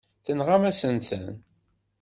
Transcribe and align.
Tenɣamt-asen-ten. 0.25 1.25